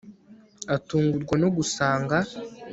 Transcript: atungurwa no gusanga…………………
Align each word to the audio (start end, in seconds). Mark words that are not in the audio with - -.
atungurwa 0.75 1.35
no 1.43 1.49
gusanga………………… 1.57 2.17